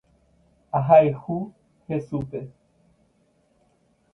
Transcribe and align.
Ahayhu 0.79 1.53
Jesúspe. 1.87 2.41